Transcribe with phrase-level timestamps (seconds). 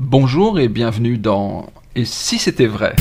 [0.00, 2.94] Bonjour et bienvenue dans Et si c'était vrai?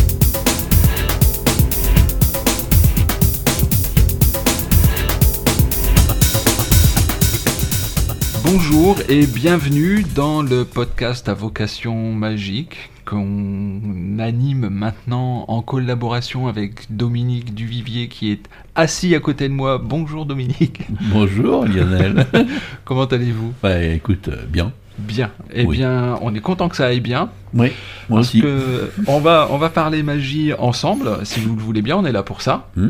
[8.43, 16.87] Bonjour et bienvenue dans le podcast à vocation magique qu'on anime maintenant en collaboration avec
[16.89, 19.77] Dominique Duvivier qui est assis à côté de moi.
[19.77, 20.81] Bonjour Dominique.
[21.13, 22.25] Bonjour Lionel.
[22.85, 23.53] Comment allez-vous?
[23.61, 24.73] Bah écoute, euh, bien.
[24.97, 25.31] Bien.
[25.53, 25.77] Eh Oui.
[25.77, 27.29] bien, on est content que ça aille bien.
[27.53, 27.71] Oui,
[28.09, 28.41] moi Parce aussi.
[28.41, 32.11] que on va, on va parler magie ensemble, si vous le voulez bien, on est
[32.11, 32.69] là pour ça.
[32.75, 32.89] Hmm.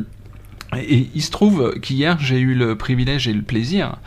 [0.78, 3.98] Et il se trouve qu'hier, j'ai eu le privilège et le plaisir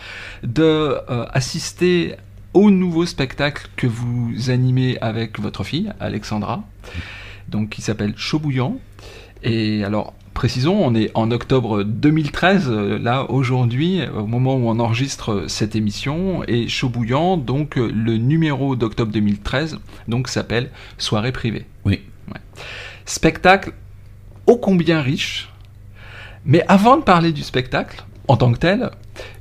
[0.43, 2.17] de euh, assister
[2.53, 6.63] au nouveau spectacle que vous animez avec votre fille, Alexandra,
[7.49, 8.77] donc qui s'appelle Chaud Bouillant.
[9.43, 14.81] Et alors, précisons, on est en octobre 2013, euh, là, aujourd'hui, au moment où on
[14.81, 21.33] enregistre cette émission, et Chaud Bouillant, donc euh, le numéro d'octobre 2013, donc s'appelle Soirée
[21.33, 21.67] privée.
[21.85, 22.01] Oui.
[23.05, 23.75] Spectacle
[24.47, 25.51] ô combien riche.
[26.47, 28.91] Mais avant de parler du spectacle, en tant que tel,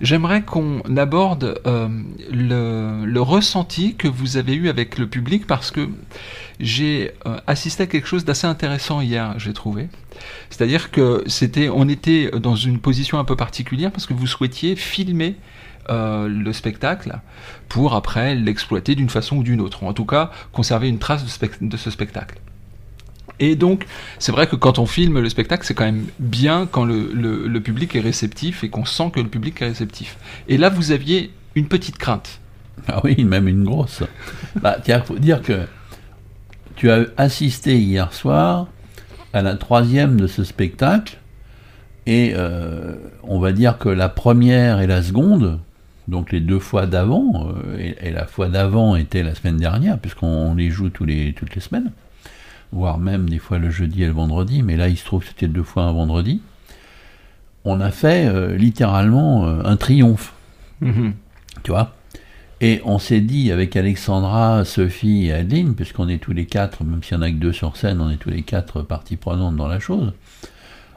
[0.01, 1.87] j'aimerais qu'on aborde euh,
[2.29, 5.87] le, le ressenti que vous avez eu avec le public parce que
[6.59, 9.87] j'ai euh, assisté à quelque chose d'assez intéressant hier, j'ai trouvé.
[10.49, 14.75] C'est-à-dire que c'était, on était dans une position un peu particulière parce que vous souhaitiez
[14.75, 15.35] filmer
[15.89, 17.19] euh, le spectacle
[17.67, 21.23] pour après l'exploiter d'une façon ou d'une autre, en tout cas conserver une trace
[21.61, 22.39] de, ce spectacle.
[23.39, 23.85] Et donc,
[24.19, 27.95] c'est vrai que quand on filme le spectacle, c'est quand même bien quand le public
[27.95, 30.17] est réceptif et qu'on sent que le public est réceptif.
[30.47, 32.39] Et là, vous aviez une petite crainte.
[32.87, 34.03] Ah oui, même une grosse.
[34.61, 35.65] bah tiens, faut dire que
[36.75, 38.67] tu as assisté hier soir
[39.33, 41.17] à la troisième de ce spectacle,
[42.05, 45.59] et euh, on va dire que la première et la seconde,
[46.07, 49.99] donc les deux fois d'avant, euh, et, et la fois d'avant était la semaine dernière,
[49.99, 51.91] puisqu'on les joue tous les, toutes les semaines,
[52.71, 55.27] voire même des fois le jeudi et le vendredi, mais là il se trouve que
[55.27, 56.41] c'était deux fois un vendredi.
[57.65, 60.33] On a fait euh, littéralement un triomphe
[61.63, 61.93] tu vois?
[62.61, 67.01] Et on s'est dit avec Alexandra, Sophie et Adeline, puisqu'on est tous les quatre, même
[67.01, 69.55] s'il y en a que deux sur scène, on est tous les quatre parties prenantes
[69.55, 70.11] dans la chose.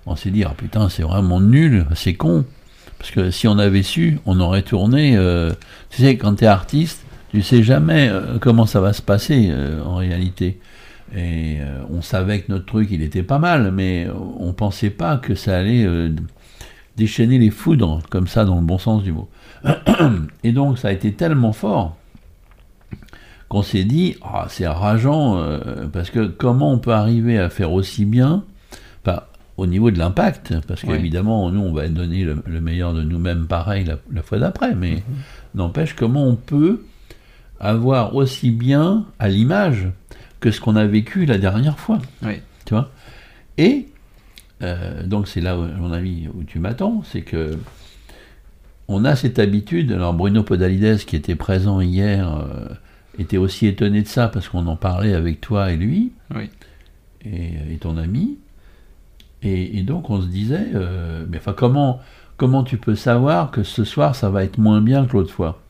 [0.06, 2.44] On s'est dit, ah putain, c'est vraiment nul, c'est con.
[2.98, 5.16] Parce que si on avait su, on aurait tourné.
[5.16, 5.52] euh,
[5.90, 9.48] tu sais, quand tu es artiste, tu sais jamais euh, comment ça va se passer
[9.50, 10.58] euh, en réalité.
[11.14, 11.58] Et
[11.90, 14.06] on savait que notre truc, il était pas mal, mais
[14.40, 15.86] on pensait pas que ça allait
[16.96, 19.28] déchaîner les foudres, comme ça, dans le bon sens du mot.
[20.44, 21.96] Et donc ça a été tellement fort
[23.48, 27.72] qu'on s'est dit, Ah, c'est rageant, euh, parce que comment on peut arriver à faire
[27.72, 28.44] aussi bien,
[29.04, 29.20] enfin,
[29.58, 30.88] au niveau de l'impact, parce Oui.
[30.94, 34.74] qu'évidemment, nous, on va donner le, le meilleur de nous-mêmes pareil la, la fois d'après,
[34.74, 35.02] mais
[35.54, 36.82] n'empêche, comment on peut
[37.60, 39.88] avoir aussi bien à l'image
[40.40, 42.40] que ce qu'on a vécu la dernière fois Oui.
[42.64, 42.90] tu vois?
[43.58, 43.86] Et
[44.62, 47.58] euh, donc c'est là, où, à mon avis, où tu m'attends, c'est que
[48.88, 49.92] on a cette habitude.
[49.92, 52.68] Alors Bruno Podalides, qui était présent hier, euh,
[53.18, 56.50] était aussi étonné de ça parce qu'on en parlait avec toi et lui Oui.
[57.24, 58.38] et, et ton ami.
[59.42, 62.00] Et, et donc on se disait, euh, mais enfin comment
[62.36, 65.60] comment tu peux savoir que ce soir ça va être moins bien que l'autre fois?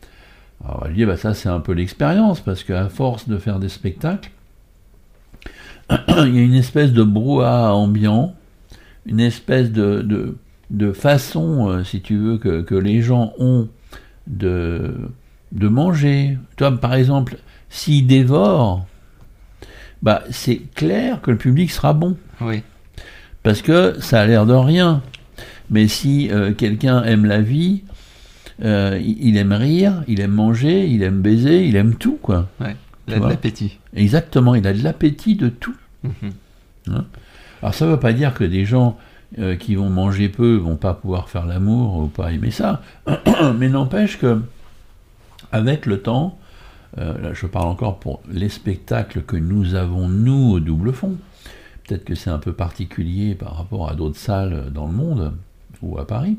[0.64, 3.68] Alors je dis, bah, ça c'est un peu l'expérience parce qu'à force de faire des
[3.68, 4.30] spectacles
[5.90, 8.34] il y a une espèce de brouhaha ambiant,
[9.06, 10.36] une espèce de, de,
[10.72, 13.68] de façon, euh, si tu veux, que, que les gens ont
[14.26, 14.94] de,
[15.52, 16.38] de manger.
[16.56, 17.36] Toi, par exemple,
[17.68, 18.86] s'ils dévorent,
[20.02, 22.62] bah, c'est clair que le public sera bon, Oui.
[23.44, 25.02] parce que ça a l'air de rien.
[25.70, 27.82] Mais si euh, quelqu'un aime la vie,
[28.64, 32.48] euh, il il aime rire, il aime manger, il aime baiser, il aime tout, quoi.
[32.60, 32.76] Ouais.
[33.06, 33.78] Tu La- vois L'appétit.
[33.94, 35.74] Exactement, il a de l'appétit de tout.
[36.02, 36.32] Mhm.
[37.62, 38.98] Alors ça ne veut pas dire que des gens
[39.38, 42.82] euh, qui vont manger peu vont pas pouvoir faire l'amour ou pas aimer ça,
[43.58, 44.40] mais n'empêche que
[45.52, 46.38] avec le temps,
[46.98, 51.16] euh, là je parle encore pour les spectacles que nous avons nous au double fond.
[51.86, 55.32] Peut-être que c'est un peu particulier par rapport à d'autres salles dans le monde
[55.82, 56.38] ou à Paris,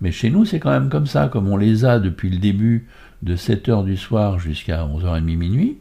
[0.00, 2.86] mais chez nous c'est quand même comme ça, comme on les a depuis le début
[3.22, 5.78] de 7h du soir jusqu'à 11h30 minuit.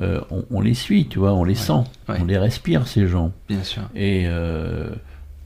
[0.00, 2.16] euh, on, on les suit, tu vois, on les sent, ouais.
[2.20, 3.32] on les respire ces gens.
[3.48, 3.82] Bien sûr.
[3.96, 4.90] Et euh,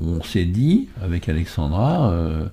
[0.02, 2.46] on s'est dit, avec Alexandra, euh,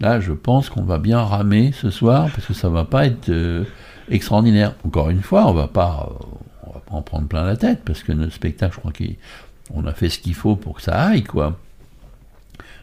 [0.00, 3.28] là, je pense qu'on va bien ramer ce soir, parce que ça va pas être
[3.28, 3.64] euh,
[4.10, 4.74] extraordinaire.
[4.84, 6.24] Encore une fois, on va pas, euh,
[6.66, 9.86] on va pas en prendre plein la tête, parce que notre spectacle, je crois qu'on
[9.86, 11.58] a fait ce qu'il faut pour que ça aille, quoi.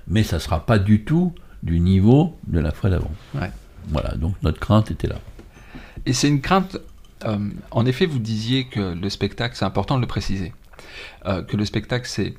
[0.08, 3.12] Mais ça sera pas du tout du niveau de la fois d'avant.
[3.36, 3.52] Ouais.
[3.90, 5.20] Voilà, donc notre crainte était là.
[6.06, 6.78] Et c'est une crainte
[7.26, 10.54] euh, en effet, vous disiez que le spectacle, c'est important de le préciser,
[11.26, 12.34] que le spectacle, c'est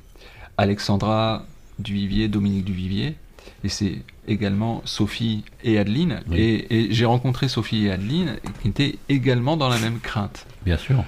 [0.57, 1.45] Alexandra
[1.79, 3.15] Duvivier, Dominique Duvivier,
[3.63, 6.21] et c'est également Sophie et Adeline.
[6.29, 6.39] Oui.
[6.39, 10.45] Et, et j'ai rencontré Sophie et Adeline qui étaient également dans la même crainte.
[10.63, 11.03] Bien sûr.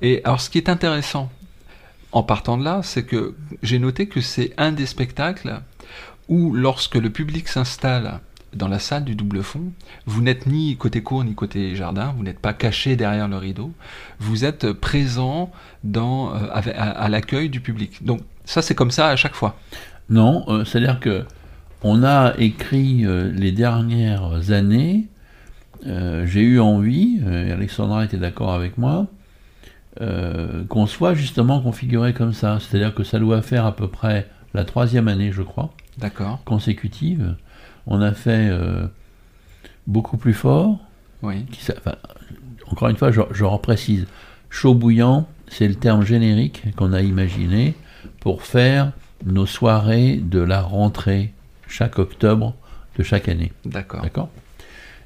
[0.00, 1.30] Et alors, ce qui est intéressant
[2.12, 5.60] en partant de là, c'est que j'ai noté que c'est un des spectacles
[6.28, 8.20] où, lorsque le public s'installe
[8.52, 9.72] dans la salle du double fond,
[10.04, 13.72] vous n'êtes ni côté cour ni côté jardin, vous n'êtes pas caché derrière le rideau,
[14.20, 15.50] vous êtes présent
[15.84, 18.04] dans, euh, à l'accueil du public.
[18.04, 19.58] Donc ça, c'est comme ça à chaque fois.
[20.08, 21.24] Non, euh, c'est-à-dire que
[21.82, 25.06] on a écrit euh, les dernières années.
[25.86, 29.06] euh, J'ai eu envie, et Alexandra était d'accord avec moi,
[30.68, 32.58] qu'on soit justement configuré comme ça.
[32.60, 37.34] C'est-à-dire que ça doit faire à peu près la troisième année, je crois, D'accord consécutive.
[37.86, 38.50] On a fait
[39.86, 40.78] beaucoup plus fort.
[41.22, 41.44] Oui.
[41.52, 41.94] qui s'a- enfin,
[42.68, 44.06] encore une fois, je, je reprécise,
[44.50, 47.74] chaud bouillant, c'est le terme générique qu'on a imaginé
[48.20, 48.92] pour faire
[49.24, 51.32] nos soirées de la rentrée
[51.68, 52.54] chaque octobre
[52.98, 53.52] de chaque année.
[53.64, 54.02] D'accord.
[54.02, 54.28] D'accord?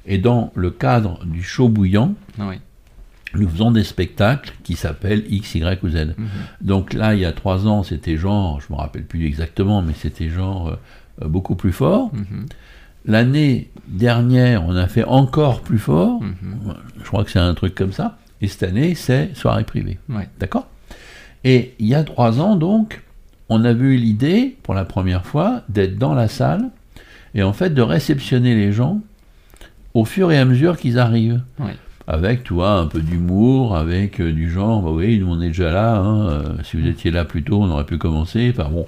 [0.05, 2.55] Et dans le cadre du chaud bouillant, Oui.
[3.33, 6.15] nous faisons des spectacles qui s'appellent X, Y ou Z.
[6.17, 6.27] Mhm.
[6.61, 9.93] Donc là, il y a trois ans, c'était genre, je me rappelle plus exactement, mais
[9.93, 10.75] c'était genre euh,
[11.23, 12.11] euh, beaucoup plus fort.
[12.13, 12.45] Mhm.
[13.05, 16.21] L'année dernière, on a fait encore plus fort.
[16.21, 16.75] Mhm.
[16.99, 18.17] Je crois que c'est un truc comme ça.
[18.41, 19.97] Et cette année, c'est soirée privée.
[20.39, 20.67] D'accord?
[21.43, 23.01] Et il y a trois ans, donc,
[23.49, 26.69] on a eu l'idée, pour la première fois, d'être dans la salle
[27.33, 29.01] et en fait de réceptionner les gens
[29.93, 31.41] au fur et à mesure qu'ils arrivent.
[32.07, 35.47] Avec, tu vois, un peu d'humour, avec euh, du genre, bah oui, nous on est
[35.47, 38.53] déjà là, hein, euh, si vous étiez là plus tôt, on aurait pu commencer.
[38.55, 38.85] Enfin bon,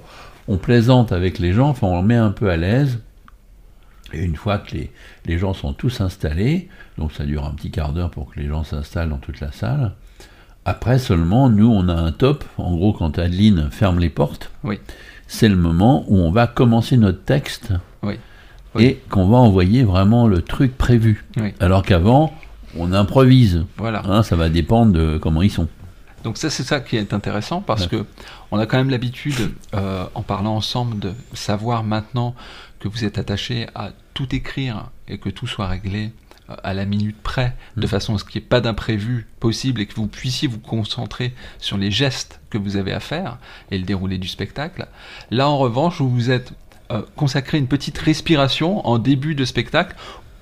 [0.48, 3.00] on plaisante avec les gens, enfin on les met un peu à l'aise.
[4.14, 4.92] Et une fois que les,
[5.26, 8.48] les gens sont tous installés, donc ça dure un petit quart d'heure pour que les
[8.48, 9.92] gens s'installent dans toute la salle,
[10.66, 14.80] après seulement, nous on a un top, en gros quand Adeline ferme les portes, Oui.
[15.28, 17.74] c'est le moment où on va commencer notre texte
[18.04, 18.16] Oui.
[18.76, 18.84] Oui.
[18.86, 21.26] et qu'on va envoyer vraiment le truc prévu.
[21.60, 22.34] Alors qu'avant,
[22.78, 23.66] on improvise.
[23.78, 24.04] Voilà.
[24.06, 25.68] Hein, ça va dépendre de comment ils sont.
[26.24, 27.88] Donc ça c'est ça qui est intéressant parce Ouais.
[27.88, 28.06] que
[28.52, 32.36] on a quand même l'habitude euh, en parlant ensemble de savoir maintenant
[32.80, 36.12] que vous êtes attaché à tout écrire et que tout soit réglé
[36.64, 37.90] à la minute près de Mm.
[37.90, 41.34] façon à ce qu'il n'y ait pas d'imprévu possible et que vous puissiez vous concentrer
[41.60, 43.38] sur les gestes que vous avez à faire
[43.72, 44.88] et le déroulé du spectacle.
[45.32, 46.54] Là en revanche vous vous êtes
[46.92, 49.96] euh, consacré une petite respiration en début de spectacle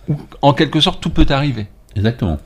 [0.07, 1.68] où en quelque sorte tout peut arriver.
[1.95, 2.39] Exactement.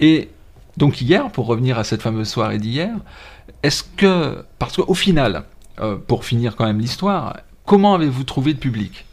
[0.00, 0.30] Et
[0.76, 2.94] donc hier, pour revenir à cette fameuse soirée d'hier,
[3.62, 5.44] est-ce que, parce qu'au final,
[5.80, 9.04] euh, pour finir quand même l'histoire, comment avez-vous trouvé le public?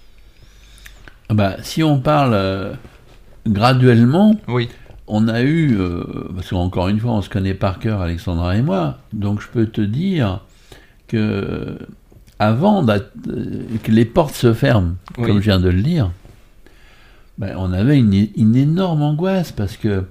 [1.30, 2.74] Ah Bah, si on parle euh,
[3.48, 4.70] graduellement, Oui,
[5.08, 6.04] on a eu, euh,
[6.36, 9.66] parce qu'encore une fois, on se connaît par cœur, Alexandra et moi, donc je peux
[9.66, 10.42] te dire
[11.08, 11.78] que
[12.40, 13.00] avant d'at-
[13.30, 15.26] euh, que les portes se ferment, Oui.
[15.28, 16.12] comme je viens de le dire,
[17.38, 20.06] ben, on avait une, une énorme angoisse parce que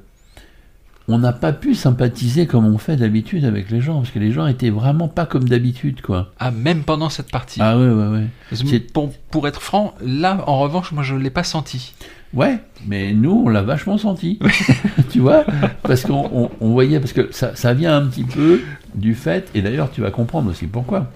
[1.09, 4.33] on n'a pas pu sympathiser comme on fait d'habitude avec les gens, parce que les
[4.33, 6.33] gens étaient vraiment pas comme d'habitude, quoi.
[6.41, 7.61] ah, même pendant cette partie.
[7.63, 8.79] Ah ouais, ouais, ouais.
[8.93, 11.95] Pour, pour être franc, là, en revanche, moi, je ne l'ai pas senti.
[12.35, 14.39] Ouais, mais nous, on l'a vachement senti.
[15.11, 15.45] tu vois
[15.83, 18.61] Parce qu'on on- on voyait, parce que ça, ça vient un petit peu
[18.95, 21.11] du fait, et d'ailleurs, tu vas comprendre aussi pourquoi.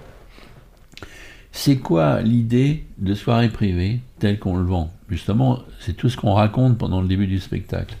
[1.51, 4.91] C'est quoi l'idée de soirée privée telle qu'on le vend?
[5.09, 7.95] Justement, c'est tout ce qu'on raconte pendant le début du spectacle.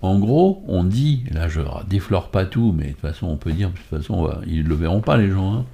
[0.00, 3.52] En gros, on dit, là je déflore pas tout, mais de toute façon on peut
[3.52, 5.64] dire, de toute façon va- ils le verront pas les gens, hein,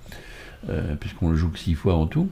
[0.68, 2.28] euh, puisqu'on le joue que six fois en tout.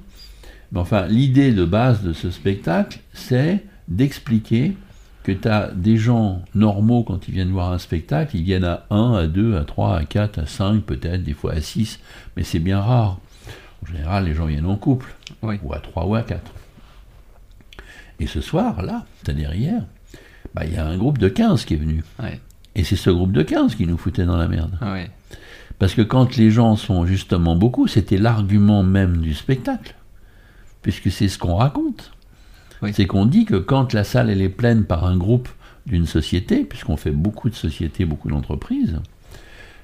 [0.72, 4.76] Mais enfin, l'idée de base de ce spectacle, c'est d'expliquer
[5.22, 8.86] que tu as des gens normaux quand ils viennent voir un spectacle, ils viennent à
[8.90, 11.98] 1, à 2, à 3, à 4, à 5, peut-être, des fois à 6,
[12.36, 13.18] mais c'est bien rare.
[13.82, 15.58] En général, les gens viennent en couple, Oui.
[15.62, 16.40] ou à 3 ou à 4.
[18.20, 19.82] Et ce soir, là, c'est-à-dire hier,
[20.54, 22.02] bah, il y a un groupe de 15 qui est venu.
[22.74, 24.78] Et c'est ce groupe de 15 qui nous foutait dans la merde.
[24.80, 24.96] Ah.
[25.78, 29.94] Parce que quand les gens sont justement beaucoup, c'était l'argument même du spectacle.
[30.82, 32.12] Puisque c'est ce qu'on raconte.
[32.92, 35.48] C'est qu'on dit que quand la salle est pleine par un groupe
[35.86, 38.98] d'une société, puisqu'on fait beaucoup de sociétés, beaucoup d'entreprises,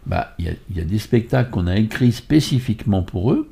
[0.07, 3.49] bah, il y, a- il y a des spectacles qu'on a écrits spécifiquement pour eux,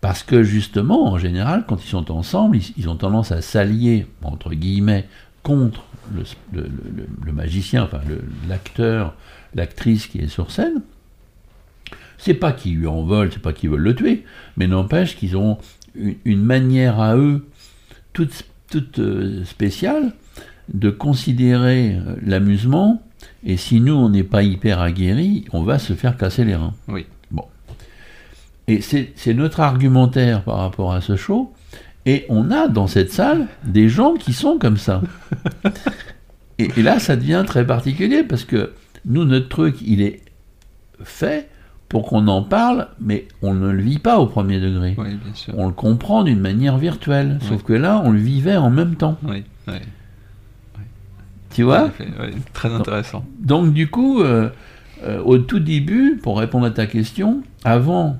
[0.00, 4.54] parce que justement, en général, quand ils sont ensemble, ils, ont tendance à s'allier, entre
[4.54, 5.06] guillemets,
[5.42, 5.84] contre
[6.14, 8.00] le, magicien, enfin
[8.48, 9.14] l'acteur,
[9.54, 10.82] l'actrice qui est sur scène.
[12.16, 14.24] C'est pas qu'ils lui en veulent, c'est pas qu'ils veulent le tuer,
[14.56, 15.58] mais n'empêche qu'ils ont
[16.24, 17.46] une manière à eux,
[18.12, 20.12] toute, toute euh, spéciale,
[20.72, 23.02] de considérer euh, l'amusement
[23.44, 26.74] Et si nous, on n'est pas hyper aguerris, on va se faire casser les reins.
[26.88, 27.06] Oui.
[27.30, 27.44] Bon.
[28.66, 31.52] Et c'est c'est notre argumentaire par rapport à ce show.
[32.06, 35.02] Et on a dans cette salle des gens qui sont comme ça.
[36.60, 38.72] Et, et là, ça devient très particulier parce que
[39.04, 40.22] nous, notre truc, il est
[41.04, 41.48] fait
[41.88, 44.94] pour qu'on en parle, mais on ne le vit pas au premier degré.
[44.98, 45.54] Oui, bien sûr.
[45.56, 47.38] On le comprend d'une manière virtuelle.
[47.42, 49.18] Sauf que là, on le vivait en même temps.
[49.22, 49.74] Oui, oui.
[51.54, 51.90] Tu vois.
[52.52, 53.24] Très intéressant.
[53.40, 54.50] Donc du coup, euh,
[55.02, 58.18] euh, au tout début, pour répondre à ta question, avant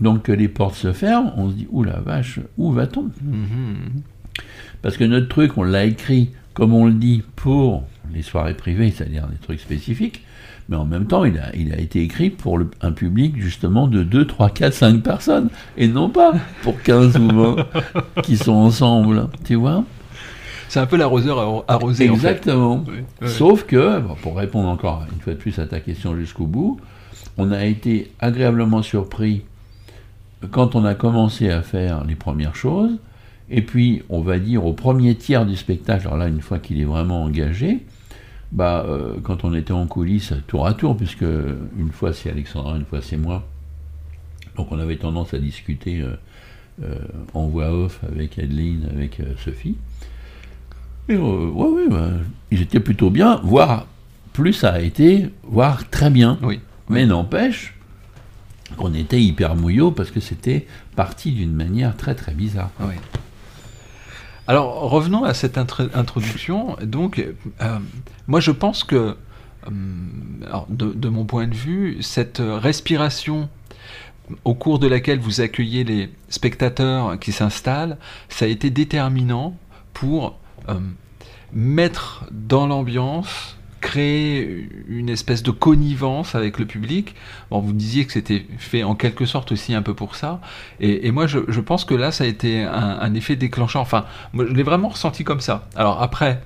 [0.00, 3.10] donc que les portes se ferment, on se dit ouh la vache, où va-t-on?
[3.22, 4.02] Mhm.
[4.82, 8.90] Parce que notre truc, on l'a écrit comme on le dit pour les soirées privées,
[8.90, 10.23] c'est-à-dire des trucs spécifiques,
[10.68, 13.86] mais en même temps, il a, il a été écrit pour le- un public justement
[13.86, 17.56] de 2, 3, 4, 5 personnes, et non pas pour 15 ou 20
[18.22, 19.84] qui sont ensemble, tu vois
[20.68, 22.08] C'est un peu l'arroseur arro- arrosé.
[22.08, 22.28] en fait.
[22.30, 22.84] Exactement.
[22.88, 23.28] Oui, oui.
[23.28, 26.80] Sauf que, pour répondre encore une fois de plus à ta question jusqu'au bout,
[27.36, 29.42] on a été agréablement surpris
[30.50, 32.92] quand on a commencé à faire les premières choses,
[33.50, 36.80] et puis on va dire au premier tiers du spectacle, alors là une fois qu'il
[36.80, 37.80] est vraiment engagé,
[38.52, 42.76] bah, euh, quand on était en coulisses tour à tour, puisque une fois c'est Alexandra,
[42.76, 43.46] une fois c'est moi,
[44.56, 46.14] donc on avait tendance à discuter euh,
[46.82, 46.98] euh,
[47.34, 49.76] en voix off avec Adeline, avec Sophie.
[51.08, 51.20] Et ouais,
[51.50, 52.10] ouais, bah,
[52.50, 53.86] ils étaient plutôt bien, voire
[54.32, 56.38] plus ça a été, voire très bien.
[56.42, 56.60] Oui.
[56.88, 57.74] Mais n'empêche
[58.76, 62.70] qu'on était hyper mouillot parce que c'était parti d'une manière très très bizarre.
[62.80, 62.94] Oui.
[64.46, 66.76] Alors revenons à cette intro- introduction.
[66.82, 67.24] Donc,
[67.62, 67.78] euh,
[68.26, 69.16] moi je pense que,
[69.66, 69.70] euh,
[70.68, 73.48] de mon point de vue, cette respiration
[74.44, 77.98] au cours de laquelle vous accueillez les spectateurs qui s'installent,
[78.28, 79.56] ça a été déterminant
[79.92, 80.74] pour euh,
[81.52, 87.14] mettre dans l'ambiance, créer une espèce de connivence avec le public.
[87.50, 90.40] Bon, vous disiez que c'était fait en quelque sorte aussi un peu pour ça.
[90.80, 93.82] Et, moi, je, pense que là, ça a été un, effet déclencheur.
[93.82, 95.68] Enfin, moi, je l'ai vraiment ressenti comme ça.
[95.76, 96.42] Alors après,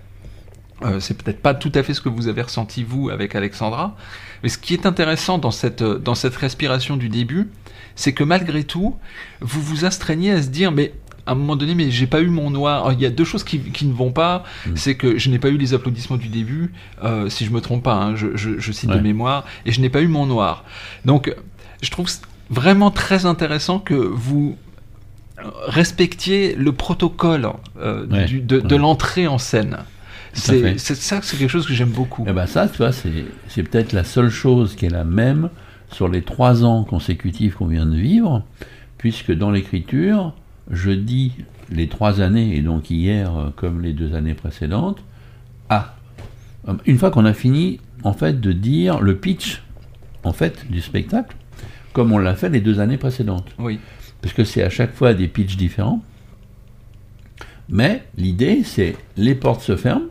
[0.83, 3.95] euh, c'est peut-être pas tout à fait ce que vous avez ressenti vous avec Alexandra,
[4.42, 7.50] mais ce qui est intéressant dans cette, dans cette respiration du début,
[7.95, 8.97] c'est que malgré tout,
[9.40, 10.92] vous vous astreignez à se dire, mais
[11.28, 12.85] à un moment donné, mais j'ai pas eu mon noir.
[12.87, 14.44] Alors, Il y a deux choses qui, qui ne vont pas.
[14.66, 14.70] Mm.
[14.76, 16.73] C'est que je n'ai pas eu les applaudissements du début,
[17.04, 19.00] euh, si je me trompe pas, hein, je, je- je cite de Ouais.
[19.02, 20.64] mémoire, et je n'ai pas eu mon noir.
[21.04, 21.35] Donc,
[21.82, 22.08] je trouve
[22.50, 24.56] vraiment très intéressant que vous
[25.66, 27.49] respectiez le protocole
[27.80, 29.78] euh, Ouais, du- de, de l'entrée en scène.
[30.32, 32.25] C'est ça, c'est quelque chose que j'aime beaucoup.
[32.28, 35.50] Et ben ça, tu vois, c'est peut-être la seule chose qui est la même
[35.90, 38.44] sur les trois ans consécutifs qu'on vient de vivre,
[38.99, 40.35] puisque dans l'écriture,
[40.70, 41.32] je dis
[41.70, 45.02] les trois années, et donc hier euh, comme les deux années précédentes,
[45.68, 45.94] ah,
[46.68, 49.62] euh, une fois qu'on a fini, en fait, de dire le pitch,
[50.25, 51.37] en fait, du spectacle,
[51.92, 53.48] comme on l'a fait les deux années précédentes.
[53.58, 53.78] Oui,
[54.20, 56.02] parce que c'est à chaque fois des pitchs différents.
[57.68, 60.06] Mais l'idée, c'est les portes se ferment.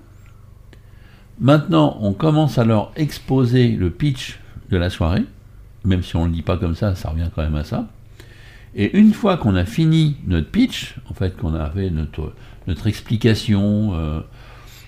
[1.39, 5.23] Maintenant, on commence à leur exposer le pitch de la soirée,
[5.83, 7.87] même si on ne le dit pas comme ça, ça revient quand même à ça.
[8.79, 12.34] Et une fois qu'on a fini notre pitch, en fait, qu'on a fait notre,
[12.67, 14.19] notre explication, euh,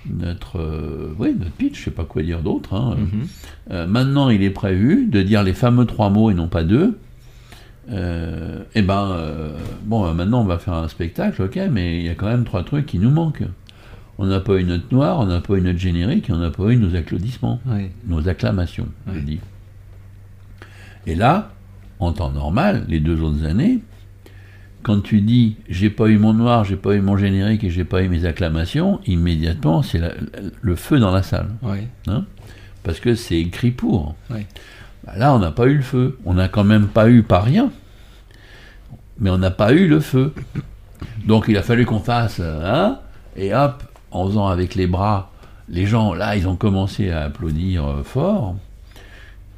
[0.07, 3.27] notre, euh, oui, notre pitch, je sais pas quoi dire d'autre, hein, Mhm.
[3.71, 6.97] euh, maintenant, il est prévu de dire les fameux trois mots et non pas deux.
[7.91, 12.05] Euh, et ben, euh, bon, euh, maintenant on va faire un spectacle, ok, mais il
[12.05, 13.47] y a quand même trois trucs qui nous manquent.
[14.19, 16.51] On n'a pas eu notre noir, on n'a pas eu notre générique, et on n'a
[16.51, 19.39] pas eu nos applaudissements, oui, nos acclamations, je dis.
[21.07, 21.51] Et là,
[21.99, 23.79] en temps normal, les deux autres années,
[24.83, 27.83] quand tu dis j'ai pas eu mon noir, j'ai pas eu mon générique et j'ai
[27.83, 30.01] pas eu mes acclamations, immédiatement c'est
[30.61, 31.79] le feu dans la salle oui,
[32.83, 34.15] parce que c'est écrit pour.
[34.29, 34.45] Oui.
[35.05, 36.17] Bah là, on n'a pas eu le feu.
[36.25, 37.71] On n'a quand même pas eu pas rien,
[39.19, 40.33] mais on n'a pas eu le feu.
[41.25, 42.99] Donc il a fallu qu'on fasse, hein,
[43.35, 45.31] et hop, en faisant avec les bras,
[45.69, 48.55] les gens, là, ils ont commencé à applaudir euh, fort.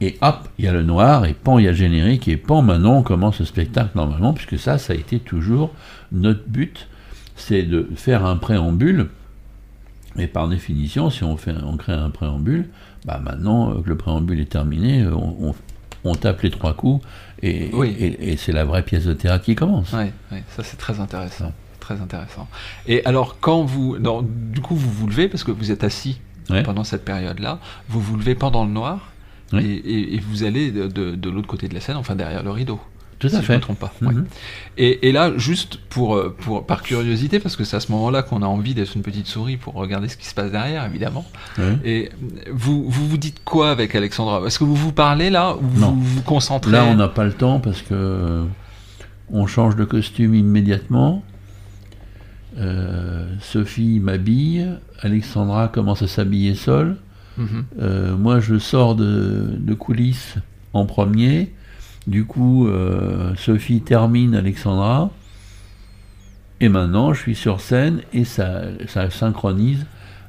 [0.02, 2.36] Et hop, il y a le noir, et pan, il y a le générique, et
[2.38, 5.72] pan, maintenant, on commence le spectacle normalement, puisque ça, ça a été toujours
[6.12, 6.88] notre but,
[7.36, 9.10] c'est de faire un préambule.
[10.18, 12.68] Et par définition, si on, fait, on crée un préambule,
[13.06, 15.56] bah maintenant euh, que le préambule est terminé, euh, on, on-
[16.04, 17.06] on tape les trois coups
[17.44, 17.96] et, Oui.
[18.00, 19.94] et- et c'est la vraie pièce de théâtre qui commence.
[19.94, 21.54] oui, oui, ça c'est très intéressant.
[21.80, 22.48] Très intéressant.
[22.88, 23.98] Et alors, quand vous.
[24.00, 26.64] non, du coup, vous vous levez parce que vous êtes assis Ouais.
[26.64, 29.12] pendant cette période-là, vous vous levez pendant le noir
[29.54, 29.82] Oui.
[29.86, 32.80] et, vous allez de, de- de l'autre côté de la scène, enfin derrière le rideau.
[33.20, 33.56] Tout si à je fait.
[33.58, 33.94] me trompe pas.
[34.02, 34.08] Mhm.
[34.08, 34.14] ouais.
[34.80, 38.24] Et, et là, juste pour, euh, pour, par curiosité, parce que c'est à ce moment-là
[38.24, 41.24] qu'on a envie d'être une petite souris pour regarder ce qui se passe derrière, évidemment.
[41.86, 42.10] Et
[42.52, 44.42] vous, vous vous dites quoi avec Alexandra?
[44.48, 45.92] Est-ce que vous vous parlez là ou Non.
[45.92, 46.72] vous vous concentrez?
[46.72, 48.44] Là, on n'a pas le temps parce que euh,
[49.30, 51.24] on change de costume immédiatement.
[52.58, 54.68] Euh, Sophie m'habille,
[55.02, 56.98] Alexandra commence à s'habiller seule.
[57.80, 60.36] Euh, moi, je sors de, de coulisses
[60.74, 61.54] en premier.
[62.08, 65.12] Du coup, euh, Sophie termine Alexandra.
[66.60, 69.86] Et maintenant, je suis sur scène et ça, ça synchronise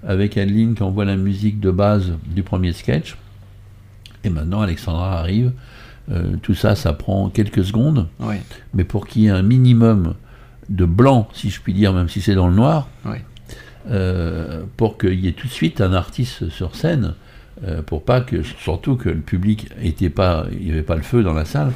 [0.07, 3.17] avec Adeline qui envoie la musique de base du premier sketch.
[4.25, 5.53] Et maintenant, Alexandra arrive.
[6.11, 8.09] Euh, tout ça, ça prend quelques secondes.
[8.19, 8.37] Oui,
[8.75, 10.15] Mais pour qu'il y ait un minimum
[10.69, 13.19] de blanc, si je puis dire, même si c'est dans le noir, oui.
[13.91, 17.15] Euh, pour qu'il y ait tout de suite un artiste sur scène,
[17.67, 21.03] euh, pour pas que, surtout que le public était pas, il n'y avait pas le
[21.03, 21.73] feu dans la salle.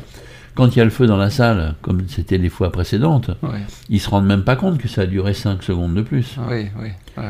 [0.55, 3.59] Quand il y a le feu dans la salle, comme c'était les fois précédentes, Oui,
[3.91, 6.37] ils se rendent même pas compte que ça a duré 5 secondes de plus.
[6.49, 6.89] oui, oui.
[7.19, 7.25] oui.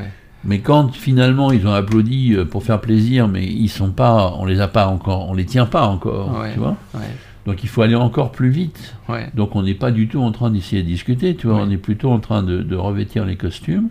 [0.44, 4.44] Mais quand finalement ils ont applaudi euh, pour faire plaisir, mais ils sont pas, on
[4.44, 6.52] les a pas encore, on les tient pas encore, Ouais.
[6.52, 6.76] tu vois.
[6.94, 7.00] Ouais,
[7.46, 8.94] Donc il faut aller encore plus vite.
[9.08, 9.28] ouais.
[9.34, 11.78] Donc on n'est pas du tout en train d'essayer de discuter, tu vois, on est
[11.78, 13.88] plutôt en train de, de revêtir les costumes.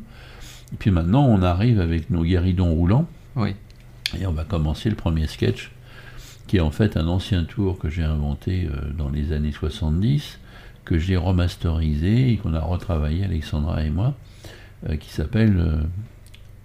[0.75, 3.55] Et puis maintenant on arrive avec nos guéridons roulants Oui.
[4.19, 5.71] et on va commencer le premier sketch,
[6.47, 10.37] qui est en fait un ancien tour que j'ai inventé euh, dans les années 70,
[10.83, 14.15] que j'ai remasterisé et qu'on a retravaillé Alexandra et moi,
[14.89, 15.77] euh, qui s'appelle euh,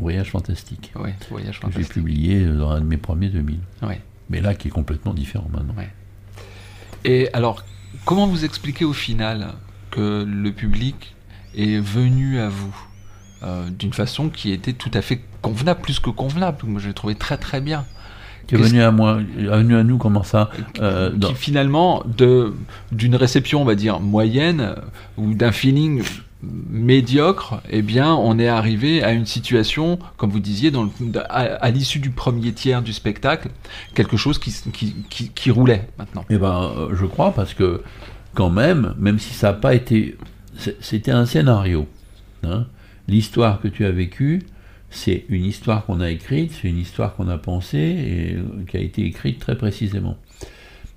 [0.00, 1.92] Voyage fantastique, Oui, voyage que j'ai fantastique.
[1.94, 3.60] publié dans un de mes premiers 2000.
[3.82, 4.00] Ouais.
[4.28, 5.74] Mais là qui est complètement différent maintenant.
[5.78, 5.88] Ouais.
[7.04, 7.64] Et alors,
[8.06, 9.52] comment vous expliquez au final
[9.92, 11.14] que le public
[11.56, 12.74] est venu à vous?
[13.78, 17.14] D'une façon qui était tout à fait convenable, plus que convenable Moi, je l'ai trouvé
[17.14, 17.84] très très bien.
[18.46, 22.52] Qui est venu à moi, venu à nous comment ça Euh, qui finalement, de
[22.90, 24.74] d'une réception, on va dire, moyenne, euh,
[25.16, 26.02] ou d'un feeling
[26.70, 30.90] médiocre, eh bien, on est arrivé à une situation, comme vous disiez, dans le,
[31.28, 33.48] à, à l'issue du premier tiers du spectacle,
[33.94, 36.24] quelque chose qui, qui, qui, qui roulait maintenant.
[36.30, 37.82] Eh ben, euh, je crois parce que
[38.34, 40.16] quand même, même si ça n'a pas été,
[40.80, 41.86] c'était un scénario.
[42.42, 42.66] hein.
[43.10, 44.40] L'histoire que tu as vécue,
[44.88, 48.76] c'est une histoire qu'on a écrite, c'est une histoire qu'on a pensée et euh, qui
[48.76, 50.16] a été écrite très précisément.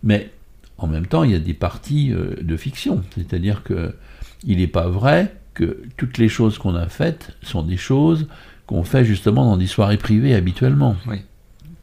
[0.03, 0.29] Mais
[0.77, 3.95] en même temps, il y a des parties euh, de fiction, c'est-à-dire que
[4.43, 8.27] il n'est pas vrai que toutes les choses qu'on a faites sont des choses
[8.67, 11.21] qu'on fait justement dans des soirées privées habituellement, Oui.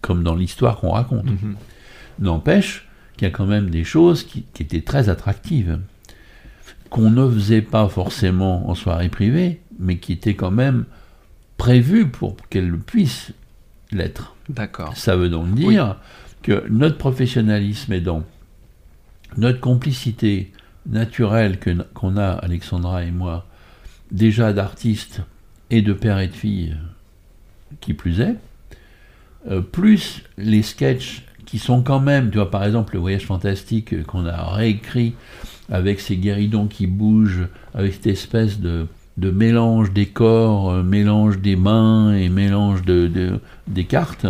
[0.00, 1.26] comme dans l'histoire qu'on raconte.
[1.26, 1.56] Mhm.
[2.20, 5.80] N'empêche qu'il y a quand même des choses qui, qui étaient très attractives,
[6.88, 10.84] qu'on ne faisait pas forcément en soirée privée, mais qui étaient quand même
[11.56, 13.32] prévues pour qu'elles puissent
[13.90, 14.36] l'être.
[14.48, 14.96] D'accord.
[14.96, 15.96] Ça veut donc dire
[16.42, 18.22] que notre professionnalisme est dans
[19.36, 20.52] notre complicité
[20.86, 23.46] naturelle que- qu'on a, Alexandra et moi,
[24.12, 25.22] déjà d'artistes
[25.70, 26.76] et de père et de fille,
[27.80, 28.36] qui plus est,
[29.50, 34.04] euh, plus les sketchs qui sont quand même, tu vois, par exemple, le voyage fantastique
[34.04, 35.14] qu'on a réécrit
[35.70, 41.38] avec ces guéridons qui bougent, avec cette espèce de, de mélange des corps, euh, mélange
[41.40, 44.26] des mains et mélange de, de- des cartes,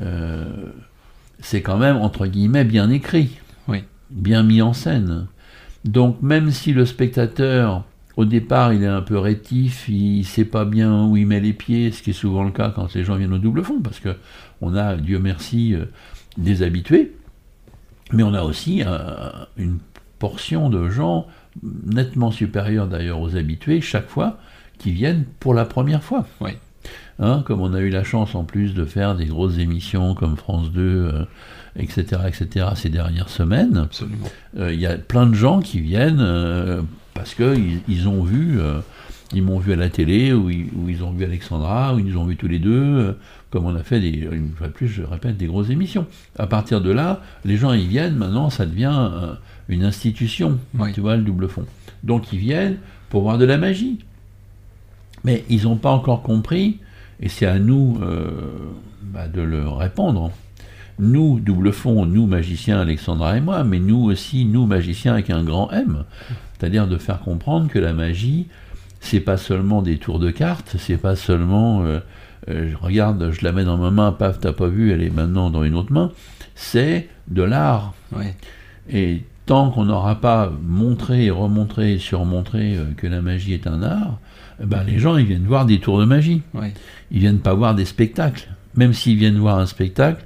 [0.00, 0.44] euh,
[1.40, 3.84] c'est quand même, entre guillemets, bien écrit, Oui.
[4.10, 5.26] bien mis en scène.
[5.84, 7.84] Donc même si le spectateur,
[8.16, 11.40] au départ, il est un peu rétif, il ne sait pas bien où il met
[11.40, 13.80] les pieds, ce qui est souvent le cas quand les gens viennent au double fond,
[13.82, 14.16] parce que
[14.60, 15.84] on a, Dieu merci, euh,
[16.38, 17.12] des habitués,
[18.12, 18.82] mais on a aussi
[19.56, 19.78] une
[20.18, 21.26] portion de gens
[21.62, 24.38] nettement supérieure d'ailleurs aux habitués chaque fois
[24.78, 26.26] qui viennent pour la première fois.
[26.40, 26.50] Oui.
[27.20, 30.36] Hein, comme on a eu la chance en plus de faire des grosses émissions comme
[30.36, 31.24] France 2, euh,
[31.78, 34.26] etc., etc., ces dernières semaines, Absolument.
[34.58, 36.82] euh, il y a plein de gens qui viennent euh,
[37.14, 38.80] parce qu'ils ils ont vu, euh,
[39.32, 42.04] ils m'ont vu à la télé, ou ils, ou ils ont vu Alexandra, ou ils
[42.04, 43.16] nous ont vu tous les deux,
[43.50, 46.06] comme on a fait, des, une fois de plus, je répète, des grosses émissions.
[46.36, 49.10] À partir de là, les gens ils viennent, maintenant ça devient
[49.68, 50.92] une institution, Oui.
[50.92, 51.64] tu vois, le double fond.
[52.02, 52.76] Donc ils viennent
[53.10, 53.98] pour voir de la magie.
[55.24, 56.80] Mais ils n'ont pas encore compris,
[57.20, 58.30] et c'est à nous euh,
[59.02, 60.30] bah, de le répondre.
[60.98, 65.42] Nous, double fond, nous magiciens, Alexandra et moi, mais nous aussi, nous magiciens avec un
[65.42, 66.04] grand M.
[66.58, 68.46] C'est-à-dire de faire comprendre que la magie,
[69.00, 72.00] c'est pas seulement des tours de cartes, c'est pas seulement, euh,
[72.48, 75.10] euh, je regarde, je la mets dans ma main, paf, t'as pas vu, elle est
[75.10, 76.12] maintenant dans une autre main.
[76.54, 77.94] C'est de l'art.
[78.14, 78.26] Oui.
[78.90, 83.82] Et tant qu'on n'aura pas montré, remontré et surmontré euh, que la magie est un
[83.82, 84.18] art,
[84.62, 86.42] eh ben, les gens ils viennent voir des tours de magie.
[86.54, 86.68] Oui.
[87.10, 88.48] Ils viennent pas voir des spectacles.
[88.76, 90.24] Même s'ils viennent voir un spectacle,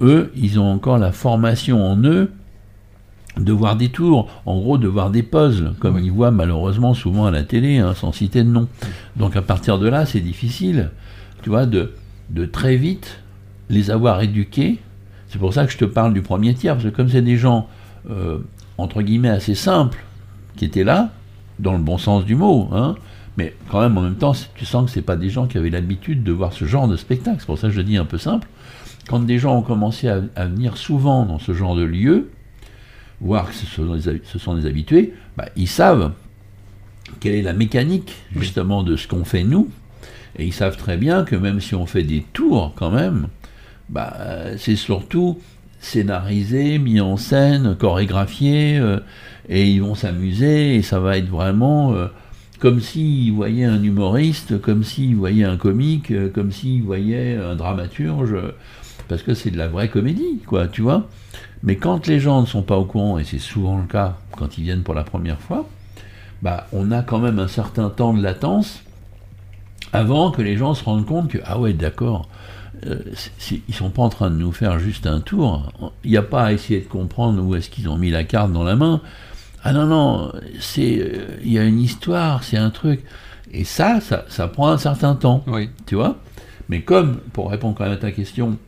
[0.00, 2.30] eux, ils ont encore la formation en eux
[3.38, 7.26] de voir des tours, en gros de voir des puzzles, comme ils voient malheureusement souvent
[7.26, 8.68] à la télé, hein, sans citer de nom.
[9.16, 10.90] Donc à partir de là, c'est difficile,
[11.42, 11.92] tu vois, de,
[12.30, 13.20] de très vite
[13.68, 14.78] les avoir éduqués.
[15.28, 17.36] C'est pour ça que je te parle du premier tiers, parce que comme c'est des
[17.36, 17.68] gens,
[18.10, 18.38] euh,
[18.78, 20.04] entre guillemets, assez simples,
[20.56, 21.10] qui étaient là,
[21.58, 22.94] dans le bon sens du mot, hein,
[23.36, 25.70] mais quand même en même temps, tu sens que c'est pas des gens qui avaient
[25.70, 27.36] l'habitude de voir ce genre de spectacle.
[27.40, 28.48] C'est pour ça que je dis un peu simple.
[29.08, 32.30] Quand des gens ont commencé à, à venir souvent dans ce genre de lieu,
[33.20, 36.12] voir que ce sont des, ce sont des habitués, bah, ils savent
[37.20, 39.68] quelle est la mécanique justement de ce qu'on fait nous,
[40.38, 43.28] et ils savent très bien que même si on fait des tours quand même,
[43.88, 44.16] bah,
[44.58, 45.38] c'est surtout
[45.86, 48.98] scénarisé, mis en scène, chorégraphié, euh,
[49.48, 52.08] et ils vont s'amuser, et ça va être vraiment euh,
[52.58, 57.54] comme s'ils voyaient un humoriste, comme s'ils voyaient un comique, euh, comme s'ils voyaient un
[57.54, 58.36] dramaturge,
[59.08, 61.08] parce que c'est de la vraie comédie, quoi, tu vois.
[61.62, 64.58] Mais quand les gens ne sont pas au courant, et c'est souvent le cas quand
[64.58, 65.68] ils viennent pour la première fois,
[66.42, 68.82] bah, on a quand même un certain temps de latence
[69.92, 72.28] avant que les gens se rendent compte que, ah ouais, d'accord,
[72.86, 72.98] euh,
[73.68, 75.72] ils sont pas en train de nous faire juste un tour.
[76.04, 78.52] Il n'y a pas à essayer de comprendre où est-ce qu'ils ont mis la carte
[78.52, 79.00] dans la main.
[79.64, 83.00] Ah non, non, c'est, euh, il y a une histoire, c'est un truc.
[83.52, 85.70] Et ça, ça, ça prend un certain temps Oui.
[85.86, 86.18] tu vois.
[86.68, 88.58] Mais comme, pour répondre quand même à ta question,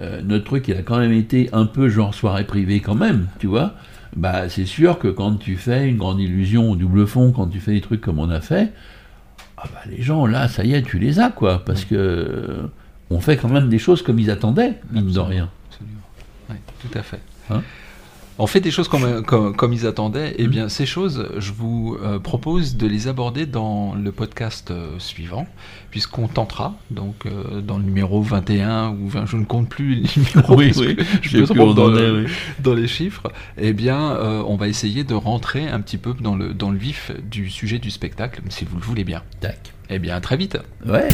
[0.00, 3.28] euh, notre truc, il a quand même été un peu genre soirée privée quand même,
[3.38, 3.74] tu vois.
[4.14, 7.60] Bah, c'est sûr que quand tu fais une grande illusion au double fond, quand tu
[7.60, 8.72] fais des trucs comme on a fait,
[9.56, 11.64] ah bah, les gens, là, ça y est, tu les as, quoi.
[11.64, 12.68] Parce que
[13.10, 15.48] on fait quand même des choses comme ils attendaient, mine de rien.
[15.70, 16.00] Absolument.
[16.50, 17.20] Oui, tout à fait.
[17.50, 17.62] Hein
[18.38, 20.34] on fait des choses comme, comme, comme ils attendaient.
[20.36, 24.90] Eh bien, ces choses, je vous euh, propose de les aborder dans le podcast euh,
[24.98, 25.46] suivant,
[25.90, 30.08] puisqu'on tentera, donc euh, dans le numéro 21 ou 20, je ne compte plus les
[30.18, 32.32] numéros, Oui, oui, je me trompe dans, le- oui.
[32.62, 33.22] dans les chiffres.
[33.56, 37.12] Eh bien, on va essayer de rentrer un petit peu dans le, dans le vif
[37.30, 39.22] du sujet du spectacle, si vous le voulez bien.
[39.40, 39.72] Tac.
[39.88, 41.08] Eh bien, à très vite Ouais.